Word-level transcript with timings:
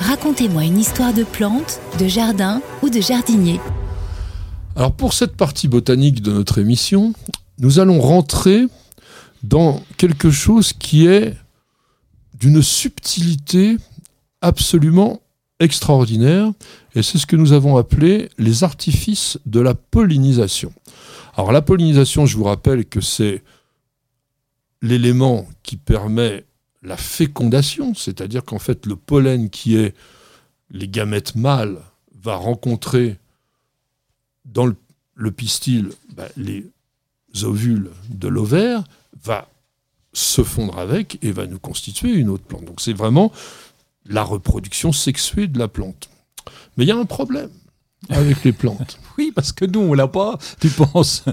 racontez-moi 0.00 0.64
une 0.64 0.78
histoire 0.78 1.12
de 1.12 1.24
plante, 1.24 1.80
de 1.98 2.06
jardin 2.06 2.62
ou 2.82 2.90
de 2.90 3.00
jardinier. 3.00 3.60
Alors 4.74 4.92
pour 4.92 5.12
cette 5.12 5.36
partie 5.36 5.68
botanique 5.68 6.22
de 6.22 6.32
notre 6.32 6.58
émission, 6.58 7.12
nous 7.58 7.78
allons 7.78 8.00
rentrer 8.00 8.66
dans 9.42 9.82
quelque 9.96 10.30
chose 10.30 10.72
qui 10.72 11.06
est 11.06 11.34
d'une 12.34 12.62
subtilité 12.62 13.76
absolument 14.42 15.20
extraordinaire, 15.58 16.52
et 16.94 17.02
c'est 17.02 17.16
ce 17.16 17.26
que 17.26 17.36
nous 17.36 17.52
avons 17.52 17.78
appelé 17.78 18.28
les 18.36 18.62
artifices 18.62 19.38
de 19.46 19.60
la 19.60 19.74
pollinisation. 19.74 20.72
Alors 21.34 21.52
la 21.52 21.62
pollinisation, 21.62 22.26
je 22.26 22.36
vous 22.36 22.44
rappelle 22.44 22.84
que 22.84 23.00
c'est 23.00 23.42
l'élément 24.82 25.46
qui 25.62 25.76
permet 25.76 26.44
la 26.86 26.96
fécondation, 26.96 27.94
c'est-à-dire 27.94 28.44
qu'en 28.44 28.60
fait 28.60 28.86
le 28.86 28.96
pollen 28.96 29.50
qui 29.50 29.76
est 29.76 29.94
les 30.70 30.88
gamètes 30.88 31.34
mâles 31.34 31.78
va 32.22 32.36
rencontrer 32.36 33.18
dans 34.44 34.66
le, 34.66 35.30
pistil 35.32 35.90
bah, 36.14 36.28
les 36.36 36.64
ovules 37.42 37.90
de 38.08 38.28
l'ovaire, 38.28 38.84
va 39.22 39.48
se 40.12 40.42
fondre 40.42 40.78
avec 40.78 41.18
et 41.22 41.32
va 41.32 41.46
nous 41.46 41.58
constituer 41.58 42.12
une 42.12 42.28
autre 42.28 42.44
plante. 42.44 42.64
Donc 42.64 42.80
c'est 42.80 42.92
vraiment 42.92 43.32
la 44.06 44.22
reproduction 44.22 44.92
sexuée 44.92 45.48
de 45.48 45.58
la 45.58 45.68
plante. 45.68 46.08
Mais 46.76 46.84
il 46.84 46.88
y 46.88 46.92
a 46.92 46.96
un 46.96 47.04
problème 47.04 47.50
avec 48.10 48.44
les 48.44 48.52
plantes. 48.52 48.98
Oui, 49.18 49.32
parce 49.34 49.50
que 49.50 49.64
nous, 49.64 49.80
on 49.80 49.94
l'a 49.94 50.08
pas, 50.08 50.36
tu 50.60 50.68
penses. 50.68 51.24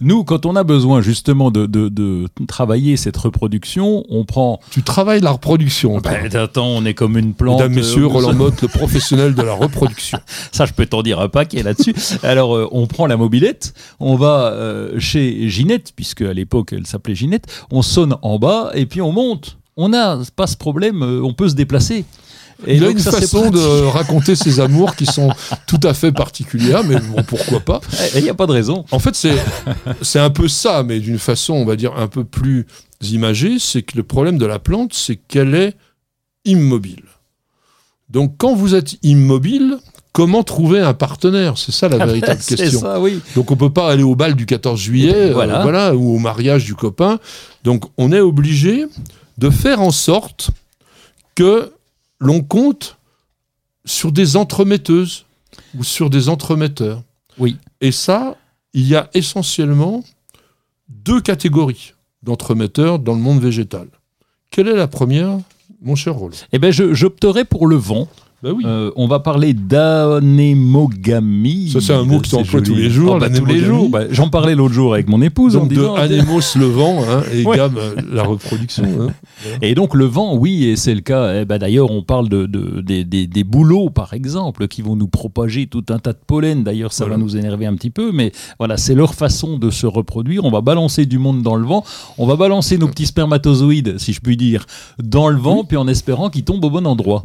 Nous, 0.00 0.22
quand 0.22 0.46
on 0.46 0.54
a 0.54 0.62
besoin 0.62 1.00
justement 1.00 1.50
de, 1.50 1.66
de, 1.66 2.28
travailler 2.46 2.96
cette 2.96 3.16
reproduction, 3.16 4.04
on 4.10 4.24
prend... 4.24 4.60
Tu 4.70 4.84
travailles 4.84 5.22
la 5.22 5.32
reproduction. 5.32 5.98
Ben, 5.98 6.32
attends, 6.36 6.68
on 6.68 6.84
est 6.84 6.94
comme 6.94 7.18
une 7.18 7.34
plante. 7.34 7.58
Mesdames, 7.58 7.74
messieurs, 7.74 8.04
euh, 8.04 8.06
Roland 8.06 8.34
Motte, 8.34 8.62
le 8.62 8.68
professionnel 8.68 9.34
de 9.34 9.42
la 9.42 9.54
reproduction. 9.54 10.20
Ça, 10.52 10.66
je 10.66 10.72
peux 10.72 10.86
t'en 10.86 11.02
dire 11.02 11.18
un 11.18 11.28
paquet 11.28 11.64
là-dessus. 11.64 11.96
Alors, 12.22 12.54
euh, 12.54 12.68
on 12.70 12.86
prend 12.86 13.06
la 13.06 13.16
mobilette, 13.16 13.74
on 13.98 14.14
va 14.14 14.52
euh, 14.52 15.00
chez 15.00 15.48
Ginette, 15.48 15.94
puisque 15.96 16.22
à 16.22 16.32
l'époque, 16.32 16.72
elle 16.72 16.86
s'appelait 16.86 17.16
Ginette, 17.16 17.46
on 17.72 17.82
sonne 17.82 18.14
en 18.22 18.38
bas 18.38 18.70
et 18.74 18.86
puis 18.86 19.00
on 19.00 19.10
monte. 19.10 19.58
On 19.76 19.88
n'a 19.88 20.20
pas 20.36 20.46
ce 20.46 20.56
problème, 20.56 21.02
on 21.02 21.32
peut 21.32 21.48
se 21.48 21.54
déplacer 21.54 22.04
il 22.66 22.84
a 22.84 22.90
une 22.90 22.98
façon 22.98 23.50
de 23.50 23.84
raconter 23.86 24.34
ses 24.34 24.60
amours 24.60 24.96
qui 24.96 25.06
sont 25.06 25.30
tout 25.66 25.80
à 25.82 25.94
fait 25.94 26.12
particulières, 26.12 26.84
mais 26.84 26.96
bon, 26.98 27.22
pourquoi 27.22 27.60
pas 27.60 27.80
Il 28.14 28.22
n'y 28.22 28.30
a 28.30 28.34
pas 28.34 28.46
de 28.46 28.52
raison. 28.52 28.84
En 28.90 28.98
fait, 28.98 29.14
c'est 30.02 30.18
un 30.18 30.30
peu 30.30 30.48
ça, 30.48 30.82
mais 30.82 31.00
d'une 31.00 31.18
façon, 31.18 31.54
on 31.54 31.64
va 31.64 31.76
dire, 31.76 31.94
un 31.96 32.08
peu 32.08 32.24
plus 32.24 32.66
imagée, 33.02 33.58
c'est 33.58 33.82
que 33.82 33.96
le 33.96 34.02
problème 34.02 34.38
de 34.38 34.46
la 34.46 34.58
plante, 34.58 34.94
c'est 34.94 35.16
qu'elle 35.16 35.54
est 35.54 35.74
immobile. 36.44 37.02
Donc 38.08 38.34
quand 38.38 38.54
vous 38.54 38.74
êtes 38.74 38.96
immobile, 39.02 39.78
comment 40.12 40.42
trouver 40.42 40.80
un 40.80 40.94
partenaire? 40.94 41.58
C'est 41.58 41.72
ça 41.72 41.88
la 41.88 41.96
ah 42.00 42.00
ben, 42.00 42.06
véritable 42.06 42.40
question. 42.42 42.80
Ça, 42.80 43.00
oui. 43.00 43.20
Donc 43.34 43.50
on 43.50 43.56
peut 43.56 43.72
pas 43.72 43.90
aller 43.90 44.02
au 44.02 44.14
bal 44.14 44.34
du 44.34 44.46
14 44.46 44.78
juillet, 44.78 45.30
euh, 45.30 45.32
voilà. 45.32 45.96
ou 45.96 46.14
au 46.14 46.18
mariage 46.18 46.64
du 46.64 46.74
copain. 46.74 47.18
Donc 47.64 47.84
on 47.96 48.12
est 48.12 48.20
obligé 48.20 48.86
de 49.38 49.50
faire 49.50 49.80
en 49.80 49.90
sorte 49.90 50.50
que 51.34 51.72
l'on 52.22 52.40
compte 52.40 52.98
sur 53.84 54.12
des 54.12 54.36
entremetteuses 54.36 55.26
ou 55.76 55.82
sur 55.82 56.08
des 56.08 56.28
entremetteurs. 56.28 57.02
Oui. 57.36 57.56
Et 57.80 57.90
ça, 57.90 58.36
il 58.72 58.86
y 58.86 58.94
a 58.94 59.10
essentiellement 59.12 60.04
deux 60.88 61.20
catégories 61.20 61.94
d'entremetteurs 62.22 63.00
dans 63.00 63.14
le 63.14 63.20
monde 63.20 63.40
végétal. 63.40 63.88
Quelle 64.50 64.68
est 64.68 64.76
la 64.76 64.86
première, 64.86 65.38
mon 65.80 65.96
cher 65.96 66.14
Roland 66.14 66.36
Eh 66.52 66.58
bien, 66.58 66.70
j'opterais 66.70 67.44
pour 67.44 67.66
le 67.66 67.76
vent. 67.76 68.08
Bah 68.42 68.50
oui. 68.52 68.64
Euh, 68.66 68.90
on 68.96 69.06
va 69.06 69.20
parler 69.20 69.54
d'anémogamie. 69.54 71.70
Ça, 71.70 71.80
c'est 71.80 71.92
un 71.92 72.02
mot 72.02 72.18
que 72.18 72.26
tu 72.26 72.34
emploies 72.34 72.60
tous 72.60 72.74
les 72.74 72.90
jours. 72.90 73.12
Oh, 73.14 73.20
bah, 73.20 73.30
tous 73.30 73.44
les 73.44 73.60
jours. 73.60 73.88
Bah, 73.88 74.00
j'en 74.10 74.30
parlais 74.30 74.56
l'autre 74.56 74.74
jour 74.74 74.94
avec 74.94 75.08
mon 75.08 75.22
épouse. 75.22 75.52
Donc, 75.52 75.68
de 75.68 75.84
anémos, 75.96 76.56
le 76.56 76.66
vent, 76.66 77.04
hein, 77.08 77.22
et 77.32 77.44
gam, 77.44 77.72
la 78.10 78.24
reproduction. 78.24 78.84
Hein. 79.00 79.10
Et 79.62 79.76
donc, 79.76 79.94
le 79.94 80.06
vent, 80.06 80.34
oui, 80.34 80.64
et 80.64 80.74
c'est 80.74 80.94
le 80.94 81.02
cas. 81.02 81.40
Eh 81.40 81.44
ben, 81.44 81.58
D'ailleurs, 81.58 81.92
on 81.92 82.02
parle 82.02 82.28
de, 82.28 82.46
de 82.46 82.80
des, 82.80 83.04
des, 83.04 83.28
des, 83.28 83.44
bouleaux, 83.44 83.90
par 83.90 84.12
exemple, 84.12 84.66
qui 84.66 84.82
vont 84.82 84.96
nous 84.96 85.06
propager 85.06 85.68
tout 85.68 85.84
un 85.90 86.00
tas 86.00 86.12
de 86.12 86.18
pollen. 86.26 86.64
D'ailleurs, 86.64 86.92
ça 86.92 87.06
va 87.06 87.16
nous 87.16 87.36
énerver 87.36 87.66
un 87.66 87.76
petit 87.76 87.90
peu, 87.90 88.10
mais 88.10 88.32
voilà, 88.58 88.76
c'est 88.76 88.96
leur 88.96 89.14
façon 89.14 89.56
de 89.56 89.70
se 89.70 89.86
reproduire. 89.86 90.44
On 90.44 90.50
va 90.50 90.62
balancer 90.62 91.06
du 91.06 91.18
monde 91.18 91.42
dans 91.42 91.54
le 91.54 91.64
vent. 91.64 91.84
On 92.18 92.26
va 92.26 92.34
balancer 92.34 92.76
nos 92.76 92.88
petits 92.88 93.06
spermatozoïdes, 93.06 93.98
si 93.98 94.12
je 94.12 94.20
puis 94.20 94.36
dire, 94.36 94.66
dans 95.00 95.28
le 95.28 95.38
vent, 95.38 95.62
puis 95.62 95.76
en 95.76 95.86
espérant 95.86 96.28
qu'ils 96.28 96.42
tombent 96.42 96.64
au 96.64 96.70
bon 96.70 96.88
endroit. 96.88 97.24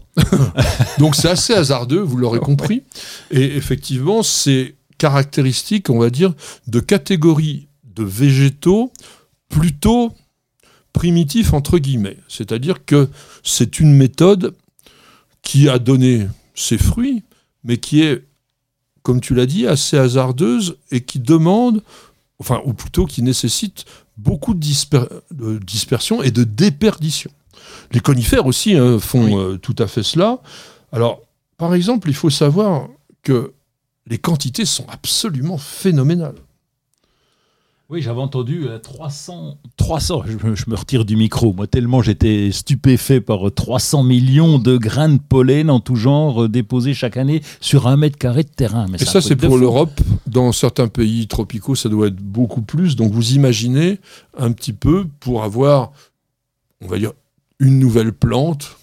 Donc 1.00 1.07
c'est 1.16 1.30
assez 1.30 1.54
hasardeux, 1.54 2.00
vous 2.00 2.18
l'aurez 2.18 2.40
compris. 2.40 2.84
Et 3.32 3.56
effectivement, 3.56 4.24
c'est 4.24 4.76
caractéristique, 4.98 5.90
on 5.90 6.00
va 6.00 6.10
dire, 6.10 6.34
de 6.68 6.80
catégories 6.80 7.68
de 7.84 8.04
végétaux 8.04 8.92
plutôt 9.50 10.14
primitifs, 10.94 11.54
entre 11.54 11.78
guillemets. 11.78 12.18
C'est-à-dire 12.28 12.86
que 12.86 13.10
c'est 13.44 13.80
une 13.80 13.94
méthode 13.94 14.56
qui 15.42 15.70
a 15.70 15.80
donné 15.80 16.28
ses 16.56 16.78
fruits, 16.78 17.24
mais 17.64 17.78
qui 17.78 18.02
est, 18.02 18.26
comme 19.04 19.22
tu 19.22 19.36
l'as 19.36 19.46
dit, 19.46 19.68
assez 19.68 19.98
hasardeuse 19.98 20.78
et 20.92 21.02
qui 21.02 21.20
demande, 21.20 21.84
enfin, 22.40 22.62
ou 22.66 22.74
plutôt 22.74 23.06
qui 23.06 23.22
nécessite 23.22 23.86
beaucoup 24.18 24.54
de, 24.54 25.60
dispersion 25.60 26.24
et 26.24 26.32
de 26.32 26.44
déperdition. 26.44 27.32
Les 27.92 28.00
conifères 28.00 28.46
aussi 28.46 28.76
hein, 28.76 29.00
font 29.00 29.40
euh, 29.40 29.58
tout 29.58 29.76
à 29.78 29.88
fait 29.88 30.04
cela. 30.04 30.42
Alors, 30.92 31.22
par 31.58 31.74
exemple, 31.74 32.10
il 32.10 32.16
faut 32.16 32.30
savoir 32.30 32.88
que 33.24 33.54
les 34.08 34.18
quantités 34.18 34.66
sont 34.66 34.86
absolument 34.90 35.58
phénoménales. 35.58 36.36
Oui, 37.90 38.02
j'avais 38.02 38.20
entendu 38.20 38.68
300, 38.84 39.48
euh, 39.48 39.70
300 39.78 40.24
je, 40.26 40.70
me 40.70 40.76
retire 40.76 41.06
du 41.06 41.16
micro, 41.16 41.54
moi 41.54 41.68
tellement 41.68 42.02
j'étais 42.02 42.52
stupéfait 42.52 43.22
par 43.22 43.50
300 43.50 44.04
millions 44.04 44.60
de 44.60 44.76
grains 44.76 45.08
de 45.08 45.20
pollen 45.20 45.70
en 45.70 45.80
tout 45.80 45.96
genre 45.96 46.44
euh, 46.44 46.50
déposés 46.50 46.94
chaque 46.94 47.16
année 47.16 47.42
sur 47.62 47.88
un 47.88 47.96
mètre 47.96 48.18
carré 48.18 48.44
de 48.44 48.50
terrain. 48.50 48.88
Et 48.94 49.06
ça, 49.06 49.22
c'est 49.22 49.38
pour 49.38 49.58
l'Europe. 49.58 50.02
Dans 50.26 50.52
certains 50.52 50.90
pays 50.90 51.28
tropicaux, 51.28 51.76
ça 51.76 51.88
doit 51.88 52.08
être 52.08 52.22
beaucoup 52.22 52.62
plus. 52.62 52.98
Donc 52.98 53.14
vous 53.14 53.32
imaginez 53.32 54.00
un 54.38 54.52
petit 54.52 54.74
peu 54.74 55.08
pour 55.22 55.46
avoir, 55.46 55.94
on 56.82 56.88
va 56.88 56.98
dire, 56.98 57.14
une 57.60 57.80
nouvelle 57.80 58.12
plante, 58.12 58.78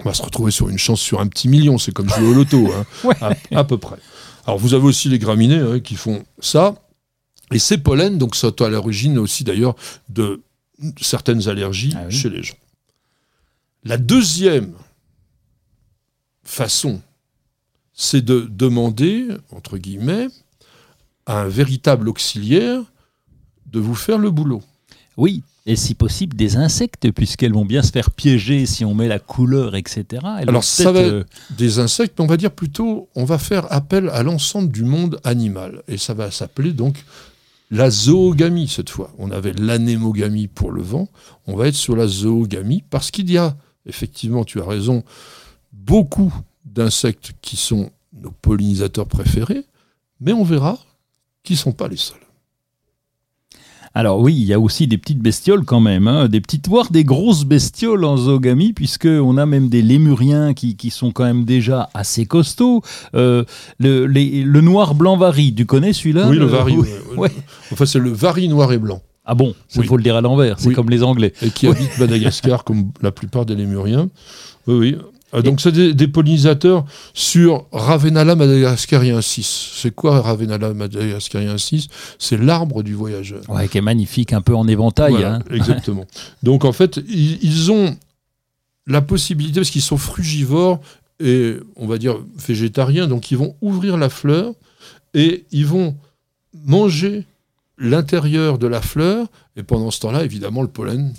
on 0.00 0.04
va 0.04 0.14
se 0.14 0.22
retrouver 0.22 0.50
sur 0.50 0.68
une 0.68 0.78
chance 0.78 1.00
sur 1.00 1.20
un 1.20 1.28
petit 1.28 1.48
million. 1.48 1.78
C'est 1.78 1.92
comme 1.92 2.08
jouer 2.08 2.26
au 2.26 2.34
loto, 2.34 2.70
hein, 2.72 3.34
à, 3.50 3.64
peu 3.64 3.78
près. 3.78 3.96
Alors 4.46 4.58
vous 4.58 4.74
avez 4.74 4.84
aussi 4.84 5.08
les 5.08 5.18
graminées 5.18 5.58
hein, 5.58 5.80
qui 5.80 5.96
font 5.96 6.24
ça. 6.40 6.74
Et 7.52 7.58
ces 7.58 7.78
pollens, 7.78 8.16
donc, 8.16 8.34
sont 8.34 8.62
à 8.62 8.68
l'origine 8.68 9.18
aussi 9.18 9.44
d'ailleurs 9.44 9.74
de 10.08 10.42
certaines 11.00 11.48
allergies 11.48 11.94
ah 11.96 12.08
chez 12.08 12.30
les 12.30 12.42
gens. 12.42 12.56
La 13.84 13.98
deuxième 13.98 14.72
façon, 16.44 17.02
c'est 17.92 18.24
de 18.24 18.46
demander, 18.48 19.28
entre 19.50 19.76
guillemets, 19.76 20.28
à 21.26 21.42
un 21.42 21.48
véritable 21.48 22.08
auxiliaire 22.08 22.82
de 23.66 23.80
vous 23.80 23.94
faire 23.94 24.18
le 24.18 24.30
boulot. 24.30 24.62
Oui, 25.16 25.42
et 25.64 25.76
si 25.76 25.94
possible 25.94 26.36
des 26.36 26.56
insectes, 26.56 27.10
puisqu'elles 27.12 27.52
vont 27.52 27.64
bien 27.64 27.82
se 27.82 27.92
faire 27.92 28.10
piéger 28.10 28.66
si 28.66 28.84
on 28.84 28.94
met 28.94 29.06
la 29.06 29.18
couleur, 29.18 29.76
etc. 29.76 30.22
Alors 30.22 30.64
ça 30.64 30.90
va 30.90 31.00
être 31.00 31.12
euh, 31.12 31.24
des 31.56 31.78
insectes, 31.78 32.18
mais 32.18 32.24
on 32.24 32.28
va 32.28 32.36
dire 32.36 32.50
plutôt, 32.50 33.08
on 33.14 33.24
va 33.24 33.38
faire 33.38 33.72
appel 33.72 34.08
à 34.08 34.22
l'ensemble 34.22 34.72
du 34.72 34.82
monde 34.82 35.20
animal. 35.22 35.82
Et 35.86 35.98
ça 35.98 36.14
va 36.14 36.30
s'appeler 36.30 36.72
donc 36.72 37.04
la 37.70 37.90
zoogamie 37.90 38.66
cette 38.66 38.90
fois. 38.90 39.12
On 39.18 39.30
avait 39.30 39.52
l'anémogamie 39.52 40.48
pour 40.48 40.72
le 40.72 40.82
vent, 40.82 41.08
on 41.46 41.56
va 41.56 41.68
être 41.68 41.74
sur 41.74 41.94
la 41.94 42.08
zoogamie, 42.08 42.82
parce 42.90 43.10
qu'il 43.10 43.30
y 43.30 43.38
a, 43.38 43.56
effectivement, 43.86 44.44
tu 44.44 44.60
as 44.60 44.66
raison, 44.66 45.04
beaucoup 45.72 46.34
d'insectes 46.64 47.32
qui 47.40 47.56
sont 47.56 47.90
nos 48.12 48.30
pollinisateurs 48.30 49.06
préférés, 49.06 49.64
mais 50.20 50.32
on 50.32 50.44
verra 50.44 50.78
qu'ils 51.44 51.56
ne 51.56 51.60
sont 51.60 51.72
pas 51.72 51.88
les 51.88 51.96
seuls. 51.96 52.18
Alors 53.94 54.20
oui, 54.20 54.34
il 54.34 54.44
y 54.44 54.54
a 54.54 54.60
aussi 54.60 54.86
des 54.86 54.96
petites 54.96 55.20
bestioles 55.20 55.64
quand 55.64 55.80
même, 55.80 56.08
hein, 56.08 56.28
des 56.28 56.40
petites, 56.40 56.66
voire 56.68 56.90
des 56.90 57.04
grosses 57.04 57.44
bestioles 57.44 58.04
en 58.04 58.16
zoogami, 58.16 58.72
puisqu'on 58.72 59.36
a 59.36 59.44
même 59.44 59.68
des 59.68 59.82
lémuriens 59.82 60.54
qui, 60.54 60.76
qui, 60.76 60.90
sont 60.90 61.10
quand 61.10 61.24
même 61.24 61.44
déjà 61.44 61.90
assez 61.92 62.24
costauds. 62.24 62.82
Euh, 63.14 63.44
le, 63.78 64.06
le, 64.06 64.60
noir 64.62 64.94
blanc 64.94 65.16
vari, 65.16 65.54
tu 65.54 65.66
connais 65.66 65.92
celui-là? 65.92 66.28
Oui, 66.28 66.38
le 66.38 66.46
vari. 66.46 66.76
Enfin, 67.70 67.84
c'est 67.84 67.98
le 67.98 68.10
vari 68.10 68.48
noir 68.48 68.72
et 68.72 68.78
blanc. 68.78 69.02
Ah 69.24 69.34
bon, 69.34 69.54
il 69.76 69.84
faut 69.84 69.96
le 69.96 70.02
dire 70.02 70.16
à 70.16 70.20
l'envers, 70.20 70.58
c'est 70.58 70.72
comme 70.72 70.90
les 70.90 71.02
Anglais. 71.02 71.32
Et 71.42 71.50
qui 71.50 71.66
habite 71.68 71.98
Madagascar, 71.98 72.64
comme 72.64 72.90
la 73.02 73.12
plupart 73.12 73.46
des 73.46 73.54
lémuriens. 73.54 74.08
Oui, 74.66 74.74
oui. 74.74 74.96
Ah, 75.34 75.40
donc, 75.40 75.62
c'est 75.62 75.72
des, 75.72 76.08
pollinisateurs 76.08 76.84
sur 77.14 77.66
Ravenala 77.72 78.36
madagascariensis. 78.36 79.72
C'est 79.74 79.94
quoi 79.94 80.20
Ravenala 80.20 80.74
madagascariensis 80.74 81.88
C'est 82.18 82.36
l'arbre 82.36 82.82
du 82.82 82.92
voyageur. 82.92 83.40
Ouais, 83.48 83.66
qui 83.66 83.78
est 83.78 83.82
magnifique, 83.82 84.34
un 84.34 84.42
peu 84.42 84.54
en 84.54 84.68
éventail. 84.68 85.24
Hein. 85.24 85.40
Exactement. 85.50 86.04
donc, 86.42 86.66
en 86.66 86.72
fait, 86.72 87.00
ils, 87.08 87.72
ont 87.72 87.96
la 88.86 89.00
possibilité, 89.00 89.60
parce 89.60 89.70
qu'ils 89.70 89.80
sont 89.80 89.96
frugivores 89.96 90.80
et, 91.18 91.56
on 91.76 91.86
va 91.86 91.96
dire, 91.96 92.18
végétariens, 92.36 93.06
donc 93.06 93.30
ils 93.30 93.38
vont 93.38 93.56
ouvrir 93.62 93.96
la 93.96 94.10
fleur 94.10 94.52
et 95.14 95.44
ils 95.50 95.66
vont 95.66 95.96
manger 96.66 97.24
l'intérieur 97.78 98.58
de 98.58 98.66
la 98.66 98.82
fleur, 98.82 99.26
et 99.56 99.62
pendant 99.62 99.90
ce 99.90 100.00
temps-là, 100.00 100.24
évidemment, 100.24 100.62
le 100.62 100.68
pollen 100.68 101.14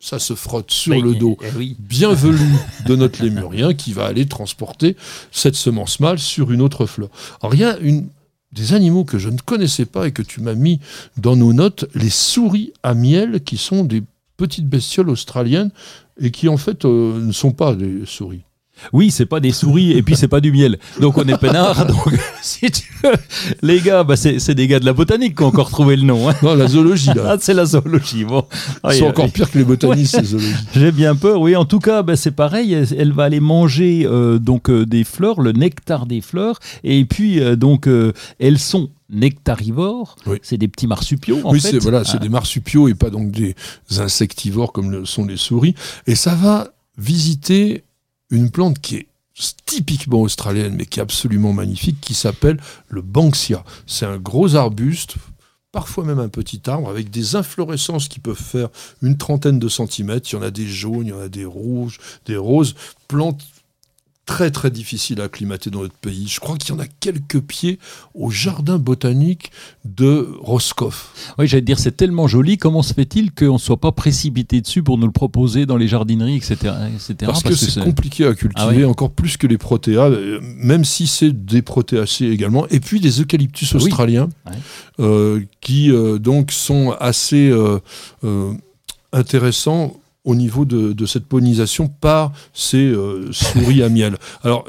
ça 0.00 0.18
se 0.18 0.34
frotte 0.34 0.70
sur 0.70 1.00
le 1.00 1.14
dos 1.14 1.36
eh 1.42 1.76
bienvenu 1.78 2.38
de 2.86 2.96
notre 2.96 3.22
lémurien 3.22 3.74
qui 3.74 3.92
va 3.92 4.06
aller 4.06 4.26
transporter 4.26 4.96
cette 5.30 5.54
semence 5.54 6.00
mâle 6.00 6.18
sur 6.18 6.50
une 6.50 6.62
autre 6.62 6.86
fleur. 6.86 7.10
Alors 7.42 7.54
il 7.54 7.60
y 7.60 7.64
a 7.64 7.78
une, 7.78 8.08
des 8.52 8.72
animaux 8.72 9.04
que 9.04 9.18
je 9.18 9.28
ne 9.28 9.38
connaissais 9.38 9.84
pas 9.84 10.08
et 10.08 10.12
que 10.12 10.22
tu 10.22 10.40
m'as 10.40 10.54
mis 10.54 10.80
dans 11.18 11.36
nos 11.36 11.52
notes, 11.52 11.84
les 11.94 12.10
souris 12.10 12.72
à 12.82 12.94
miel, 12.94 13.42
qui 13.44 13.58
sont 13.58 13.84
des 13.84 14.02
petites 14.38 14.68
bestioles 14.68 15.10
australiennes 15.10 15.70
et 16.18 16.30
qui 16.30 16.48
en 16.48 16.56
fait 16.56 16.84
euh, 16.84 17.20
ne 17.20 17.32
sont 17.32 17.52
pas 17.52 17.74
des 17.74 18.06
souris. 18.06 18.42
Oui, 18.92 19.10
c'est 19.10 19.26
pas 19.26 19.40
des 19.40 19.52
souris 19.52 19.92
et 19.92 20.02
puis 20.02 20.16
c'est 20.16 20.28
pas 20.28 20.40
du 20.40 20.52
miel. 20.52 20.78
Donc 21.00 21.18
on 21.18 21.24
est 21.24 21.38
peinard. 21.38 21.86
Donc 21.90 22.18
si 22.42 22.70
tu 22.70 22.92
veux, 23.02 23.12
les 23.62 23.80
gars, 23.80 24.04
bah, 24.04 24.16
c'est 24.16 24.54
des 24.54 24.66
gars 24.66 24.80
de 24.80 24.84
la 24.84 24.92
botanique 24.92 25.36
qui 25.36 25.42
ont 25.42 25.46
encore 25.46 25.70
trouvé 25.70 25.96
le 25.96 26.02
nom. 26.02 26.28
Hein. 26.28 26.34
Non, 26.42 26.54
la 26.54 26.66
zoologie 26.66 27.08
là. 27.14 27.22
Ah, 27.30 27.36
c'est 27.38 27.54
la 27.54 27.64
zoologie. 27.64 28.24
Bon, 28.24 28.44
ils 28.88 28.94
sont 28.94 29.06
encore 29.06 29.30
pires 29.30 29.50
que 29.50 29.58
les 29.58 29.64
botanistes, 29.64 30.16
ces 30.16 30.24
zoologies. 30.24 30.54
J'ai 30.74 30.90
bien 30.90 31.14
peur. 31.14 31.40
Oui, 31.40 31.54
en 31.54 31.64
tout 31.64 31.78
cas, 31.78 32.02
bah, 32.02 32.16
c'est 32.16 32.32
pareil. 32.32 32.72
Elle, 32.72 33.12
va 33.12 33.24
aller 33.24 33.40
manger 33.40 34.04
euh, 34.04 34.38
donc 34.38 34.68
euh, 34.68 34.84
des 34.84 35.04
fleurs, 35.04 35.40
le 35.40 35.52
nectar 35.52 36.06
des 36.06 36.20
fleurs, 36.20 36.58
et 36.82 37.04
puis 37.04 37.40
euh, 37.40 37.56
donc 37.56 37.88
elles 38.38 38.58
sont 38.58 38.90
nectarivores. 39.10 40.16
C'est 40.42 40.58
des 40.58 40.68
petits 40.68 40.86
marsupiaux. 40.86 41.38
En 41.44 41.52
oui, 41.52 41.60
c'est 41.60 41.78
voilà, 41.78 42.04
c'est 42.04 42.16
ah. 42.16 42.20
des 42.20 42.28
marsupiaux 42.28 42.88
et 42.88 42.94
pas 42.94 43.10
donc 43.10 43.30
des 43.30 43.54
insectivores 43.98 44.72
comme 44.72 44.90
le 44.90 45.04
sont 45.04 45.24
les 45.24 45.36
souris. 45.36 45.74
Et 46.06 46.14
ça 46.14 46.34
va 46.34 46.68
visiter 46.98 47.84
une 48.30 48.50
plante 48.50 48.78
qui 48.80 48.96
est 48.96 49.08
typiquement 49.66 50.20
australienne, 50.20 50.74
mais 50.76 50.86
qui 50.86 50.98
est 51.00 51.02
absolument 51.02 51.52
magnifique, 51.52 52.00
qui 52.00 52.14
s'appelle 52.14 52.60
le 52.88 53.02
Banksia. 53.02 53.64
C'est 53.86 54.06
un 54.06 54.18
gros 54.18 54.54
arbuste, 54.56 55.14
parfois 55.72 56.04
même 56.04 56.18
un 56.18 56.28
petit 56.28 56.60
arbre, 56.66 56.88
avec 56.88 57.10
des 57.10 57.36
inflorescences 57.36 58.08
qui 58.08 58.20
peuvent 58.20 58.36
faire 58.36 58.68
une 59.02 59.16
trentaine 59.16 59.58
de 59.58 59.68
centimètres. 59.68 60.28
Il 60.32 60.36
y 60.36 60.38
en 60.38 60.42
a 60.42 60.50
des 60.50 60.66
jaunes, 60.66 61.06
il 61.06 61.10
y 61.10 61.12
en 61.12 61.20
a 61.20 61.28
des 61.28 61.44
rouges, 61.44 61.98
des 62.26 62.36
roses. 62.36 62.74
Très 64.30 64.52
très 64.52 64.70
difficile 64.70 65.20
à 65.20 65.24
acclimater 65.24 65.70
dans 65.70 65.80
notre 65.80 65.96
pays. 65.96 66.28
Je 66.28 66.38
crois 66.38 66.56
qu'il 66.56 66.72
y 66.72 66.78
en 66.78 66.78
a 66.78 66.86
quelques 67.00 67.40
pieds 67.40 67.80
au 68.14 68.30
jardin 68.30 68.78
botanique 68.78 69.50
de 69.84 70.28
Roscoff. 70.40 71.34
Oui, 71.36 71.48
j'allais 71.48 71.62
dire, 71.62 71.80
c'est 71.80 71.96
tellement 71.96 72.28
joli. 72.28 72.56
Comment 72.56 72.82
se 72.82 72.94
fait-il 72.94 73.32
qu'on 73.32 73.54
ne 73.54 73.58
soit 73.58 73.78
pas 73.78 73.90
précipité 73.90 74.60
dessus 74.60 74.84
pour 74.84 74.98
nous 74.98 75.06
le 75.06 75.12
proposer 75.12 75.66
dans 75.66 75.76
les 75.76 75.88
jardineries, 75.88 76.36
etc. 76.36 76.74
Parce, 77.26 77.42
que, 77.42 77.56
c'est 77.56 77.82
compliqué 77.82 78.24
à 78.24 78.34
cultiver, 78.34 78.84
ah 78.84 78.88
encore 78.88 79.10
plus 79.10 79.36
que 79.36 79.48
les 79.48 79.58
protéas, 79.58 80.10
euh, 80.10 80.38
même 80.40 80.84
si 80.84 81.08
c'est 81.08 81.32
des 81.32 81.62
protéacées 81.62 82.26
également. 82.26 82.68
Et 82.68 82.78
puis 82.78 83.00
des 83.00 83.20
eucalyptus 83.20 83.74
australiens, 83.74 84.28
euh, 85.00 85.40
qui 85.60 85.90
euh, 85.90 86.20
donc 86.20 86.52
sont 86.52 86.92
assez 87.00 87.52
intéressants 89.12 89.99
au 90.24 90.34
niveau 90.34 90.64
de, 90.64 91.06
cette 91.06 91.26
pollinisation 91.26 91.88
par 91.88 92.32
ces 92.52 92.86
euh, 92.86 93.32
souris 93.32 93.82
à 93.82 93.88
miel. 93.88 94.16
Alors, 94.42 94.66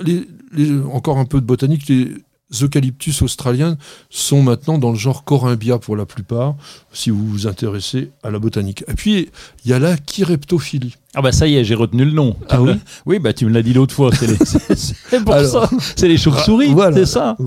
encore 0.92 1.18
un 1.18 1.26
peu 1.26 1.42
de 1.42 1.46
botanique, 1.46 1.88
les 1.88 2.16
eucalyptus 2.62 3.22
australiens 3.22 3.78
sont 4.10 4.42
maintenant 4.42 4.78
dans 4.78 4.92
le 4.92 4.98
genre 4.98 5.24
Corymbia 5.24 5.78
pour 5.78 5.96
la 5.96 6.06
plupart, 6.06 6.56
si 6.92 7.10
vous 7.10 7.26
vous 7.26 7.48
intéressez 7.48 8.12
à 8.24 8.32
la 8.32 8.40
botanique. 8.40 8.84
Et 8.88 8.94
puis, 8.94 9.30
il 9.64 9.72
y 9.72 9.74
a 9.74 9.80
la 9.80 9.96
chireptophilie. 9.96 10.96
Ah 11.14 11.22
bah 11.22 11.32
ça 11.32 11.48
y 11.48 11.56
est, 11.56 11.64
j'ai 11.64 11.76
retenu 11.76 12.06
le 12.06 12.12
nom. 12.12 12.36
Ah 12.50 12.62
oui 12.62 12.74
Oui, 13.06 13.20
bah 13.20 13.34
tu 13.34 13.46
me 13.46 13.52
l'as 13.52 13.64
dit 13.64 13.74
l'autre 13.74 13.94
fois, 13.94 14.12
c'est 14.14 15.24
pour 15.26 15.40
ça. 15.40 15.70
C'est 15.96 16.08
les 16.08 16.18
chauves-souris, 16.18 16.74
c'est 16.94 17.06
ça. 17.06 17.38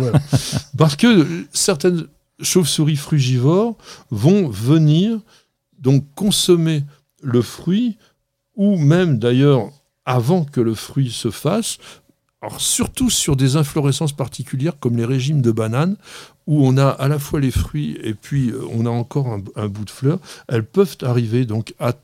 Parce 0.76 0.96
que 0.96 1.46
certaines 1.52 2.06
chauves-souris 2.40 2.96
frugivores 2.96 3.76
vont 4.10 4.48
venir 4.48 5.18
donc 5.78 6.04
consommer 6.14 6.82
le 7.24 7.42
fruit, 7.42 7.96
ou 8.54 8.76
même 8.76 9.18
d'ailleurs 9.18 9.70
avant 10.06 10.44
que 10.44 10.60
le 10.60 10.74
fruit 10.74 11.10
se 11.10 11.30
fasse, 11.30 11.78
alors 12.42 12.60
surtout 12.60 13.08
sur 13.08 13.36
des 13.36 13.56
inflorescences 13.56 14.12
particulières 14.12 14.78
comme 14.78 14.98
les 14.98 15.06
régimes 15.06 15.40
de 15.40 15.50
bananes, 15.50 15.96
où 16.46 16.66
on 16.66 16.76
a 16.76 16.88
à 16.88 17.08
la 17.08 17.18
fois 17.18 17.40
les 17.40 17.50
fruits 17.50 17.96
et 18.02 18.12
puis 18.12 18.50
euh, 18.50 18.60
on 18.70 18.84
a 18.84 18.90
encore 18.90 19.38
un, 19.56 19.68
bout 19.68 19.86
de 19.86 19.90
fleur, 19.90 20.18
elles 20.48 20.64
peuvent 20.64 20.98
arriver 21.02 21.46
donc 21.46 21.74
à 21.78 21.94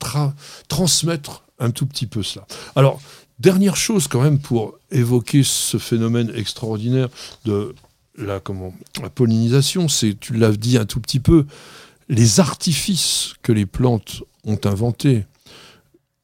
transmettre 0.67 1.43
un 1.59 1.69
tout 1.69 1.85
petit 1.85 2.07
peu 2.07 2.23
cela. 2.23 2.47
Alors, 2.75 2.99
dernière 3.37 3.75
chose 3.75 4.07
quand 4.07 4.21
même 4.21 4.39
pour 4.39 4.79
évoquer 4.89 5.43
ce 5.43 5.77
phénomène 5.77 6.31
extraordinaire 6.35 7.09
de 7.45 7.75
la, 8.17 8.39
comment, 8.39 8.73
pollinisation, 9.13 9.87
c'est, 9.87 10.19
tu 10.19 10.33
l'as 10.33 10.51
dit 10.51 10.77
un 10.77 10.85
tout 10.85 10.99
petit 10.99 11.19
peu, 11.19 11.45
les 12.09 12.39
artifices 12.39 13.35
que 13.43 13.51
les 13.51 13.67
plantes 13.67 14.23
ont 14.45 14.59
inventés, 14.65 15.25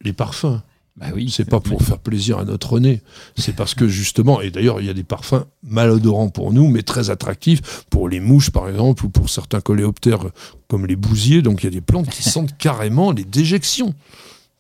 les 0.02 0.14
parfums. 0.14 0.62
Bah 0.96 1.08
oui, 1.14 1.30
c'est 1.30 1.46
pas 1.46 1.60
pour 1.60 1.84
faire 1.84 2.00
plaisir 2.00 2.40
à 2.40 2.46
notre 2.46 2.80
nez, 2.80 3.04
c'est 3.38 3.56
parce 3.56 3.76
que 3.76 3.88
justement, 3.88 4.42
et 4.42 4.50
d'ailleurs 4.50 4.82
il 4.82 4.88
y 4.88 4.90
a 4.90 4.96
des 4.96 5.04
parfums 5.04 5.46
malodorants 5.62 6.30
pour 6.30 6.52
nous, 6.54 6.70
mais 6.70 6.82
très 6.82 7.12
attractifs 7.12 7.84
pour 7.92 8.10
les 8.10 8.20
mouches 8.20 8.50
par 8.50 8.68
exemple, 8.68 9.06
ou 9.06 9.10
pour 9.10 9.30
certains 9.30 9.62
coléoptères 9.62 10.26
comme 10.68 10.88
les 10.88 10.96
bousiers, 10.96 11.44
donc 11.44 11.62
il 11.62 11.66
y 11.66 11.68
a 11.68 11.72
des 11.72 11.82
plantes 11.82 12.10
qui 12.10 12.24
sentent 12.30 12.58
carrément 12.58 13.12
les 13.12 13.26
déjections, 13.26 13.94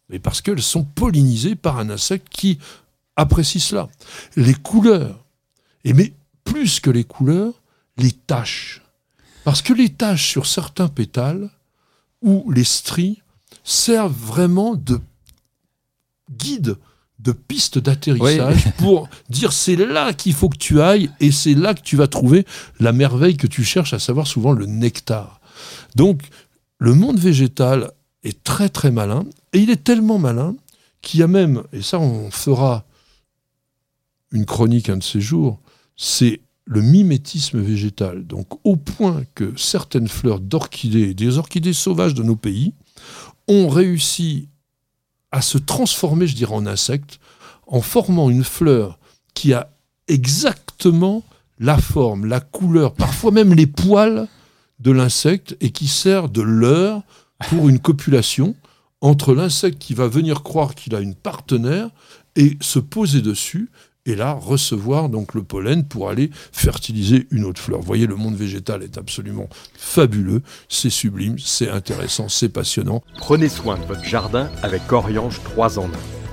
mais 0.09 0.19
parce 0.19 0.41
qu'elles 0.41 0.61
sont 0.61 0.83
pollinisées 0.83 1.55
par 1.55 1.79
un 1.79 1.89
insecte 1.89 2.29
qui 2.29 2.59
apprécie 3.15 3.59
cela. 3.59 3.89
Les 4.35 4.53
couleurs, 4.53 5.25
et 5.85 5.93
mais 5.93 6.13
plus 6.43 6.79
que 6.79 6.91
les 6.91 7.03
couleurs, 7.03 7.63
les 7.97 8.11
taches. 8.11 8.83
Parce 9.43 9.63
que 9.63 9.73
les 9.73 9.89
taches 9.89 10.29
sur 10.29 10.45
certains 10.45 10.87
pétales, 10.87 11.49
ou 12.21 12.51
les 12.51 12.63
stries, 12.63 13.21
servent 13.63 14.13
vraiment 14.13 14.75
de 14.75 14.99
guide, 16.31 16.77
de 17.19 17.31
piste 17.31 17.79
d'atterrissage 17.79 18.71
pour 18.77 19.09
dire 19.29 19.53
c'est 19.53 19.75
là 19.75 20.13
qu'il 20.13 20.33
faut 20.33 20.49
que 20.49 20.57
tu 20.57 20.81
ailles 20.81 21.09
et 21.19 21.31
c'est 21.31 21.53
là 21.53 21.73
que 21.73 21.81
tu 21.81 21.95
vas 21.95 22.07
trouver 22.07 22.45
la 22.79 22.91
merveille 22.91 23.37
que 23.37 23.47
tu 23.47 23.63
cherches, 23.63 23.93
à 23.93 23.99
savoir 23.99 24.27
souvent 24.27 24.51
le 24.51 24.65
nectar. 24.65 25.41
Donc, 25.95 26.21
le 26.79 26.93
monde 26.93 27.19
végétal 27.19 27.91
est 28.23 28.43
très 28.43 28.69
très 28.69 28.91
malin 28.91 29.25
et 29.53 29.59
il 29.59 29.69
est 29.69 29.83
tellement 29.83 30.19
malin 30.19 30.55
qu'il 31.01 31.19
y 31.19 31.23
a 31.23 31.27
même, 31.27 31.63
et 31.73 31.81
ça 31.81 31.99
on 31.99 32.31
fera 32.31 32.85
une 34.31 34.45
chronique 34.45 34.89
un 34.89 34.97
de 34.97 35.03
ces 35.03 35.21
jours, 35.21 35.59
c'est 35.95 36.41
le 36.65 36.81
mimétisme 36.81 37.59
végétal. 37.59 38.27
Donc 38.27 38.47
au 38.63 38.75
point 38.75 39.23
que 39.35 39.53
certaines 39.55 40.09
fleurs 40.09 40.39
d'orchidées, 40.39 41.13
des 41.13 41.37
orchidées 41.37 41.73
sauvages 41.73 42.13
de 42.13 42.23
nos 42.23 42.35
pays, 42.35 42.73
ont 43.47 43.69
réussi 43.69 44.49
à 45.31 45.41
se 45.41 45.57
transformer, 45.57 46.27
je 46.27 46.35
dirais, 46.35 46.55
en 46.55 46.65
insecte, 46.65 47.19
en 47.67 47.81
formant 47.81 48.29
une 48.29 48.43
fleur 48.43 48.99
qui 49.33 49.53
a 49.53 49.69
exactement 50.07 51.23
la 51.59 51.77
forme, 51.77 52.25
la 52.25 52.39
couleur, 52.39 52.93
parfois 52.93 53.31
même 53.31 53.53
les 53.53 53.67
poils 53.67 54.27
de 54.79 54.91
l'insecte 54.91 55.57
et 55.59 55.71
qui 55.71 55.87
sert 55.87 56.29
de 56.29 56.41
leurre 56.41 57.01
pour 57.49 57.67
une 57.69 57.79
copulation 57.79 58.55
entre 59.01 59.33
l'insecte 59.33 59.79
qui 59.79 59.93
va 59.93 60.07
venir 60.07 60.43
croire 60.43 60.75
qu'il 60.75 60.95
a 60.95 60.99
une 60.99 61.15
partenaire 61.15 61.89
et 62.35 62.57
se 62.61 62.79
poser 62.79 63.21
dessus 63.21 63.69
et 64.07 64.15
là 64.15 64.33
recevoir 64.33 65.09
donc 65.09 65.35
le 65.35 65.43
pollen 65.43 65.83
pour 65.83 66.09
aller 66.09 66.31
fertiliser 66.51 67.27
une 67.29 67.43
autre 67.43 67.61
fleur. 67.61 67.79
Vous 67.79 67.85
voyez, 67.85 68.07
le 68.07 68.15
monde 68.15 68.35
végétal 68.35 68.81
est 68.81 68.97
absolument 68.97 69.49
fabuleux, 69.77 70.41
c'est 70.69 70.89
sublime, 70.89 71.37
c'est 71.37 71.69
intéressant, 71.69 72.29
c'est 72.29 72.49
passionnant. 72.49 73.03
Prenez 73.17 73.49
soin 73.49 73.77
de 73.77 73.85
votre 73.85 74.03
jardin 74.03 74.49
avec 74.63 74.91
Oriange 74.91 75.41
3 75.43 75.77
en 75.77 75.85
1. 75.85 75.87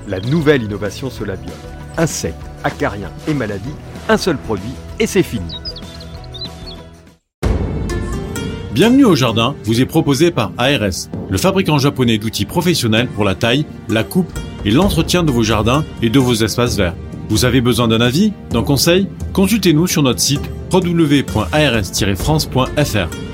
La 0.09 0.21
nouvelle 0.21 0.63
innovation 0.63 1.11
Solabium. 1.11 1.57
Insectes, 1.97 2.37
acariens 2.63 3.13
et 3.29 3.35
maladies, 3.35 3.75
un 4.09 4.17
seul 4.17 4.39
produit 4.39 4.73
et 5.01 5.07
c'est 5.07 5.23
fini. 5.23 5.53
Bienvenue 8.73 9.05
au 9.05 9.15
jardin, 9.15 9.55
vous 9.65 9.81
est 9.81 9.87
proposé 9.87 10.33
par 10.33 10.53
ARS, 10.59 11.09
le 11.31 11.39
fabricant 11.39 11.79
japonais 11.79 12.19
d'outils 12.19 12.45
professionnels 12.45 13.07
pour 13.07 13.25
la 13.25 13.37
taille, 13.37 13.67
la 13.89 14.03
coupe 14.03 14.37
et 14.65 14.73
l'entretien 14.73 15.23
de 15.23 15.31
vos 15.31 15.45
jardins 15.45 15.85
et 16.03 16.11
de 16.11 16.19
vos 16.19 16.35
espaces 16.35 16.77
verts. 16.77 16.97
Vous 17.29 17.45
avez 17.45 17.61
besoin 17.61 17.89
d'un 17.89 18.01
avis, 18.01 18.33
d'un 18.51 18.63
conseil? 18.63 19.09
Consultez-nous 19.33 19.87
sur 19.87 20.03
notre 20.03 20.21
site 20.21 20.43
www.ars-france.fr. 20.73 23.34